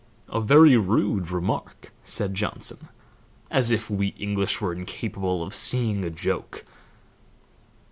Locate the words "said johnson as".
2.03-3.69